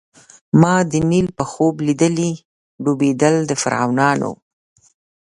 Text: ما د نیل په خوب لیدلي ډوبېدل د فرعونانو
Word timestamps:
ما 0.61 0.75
د 0.91 0.93
نیل 1.09 1.27
په 1.37 1.43
خوب 1.51 1.75
لیدلي 1.87 2.31
ډوبېدل 2.83 3.35
د 3.45 3.51
فرعونانو 3.61 4.31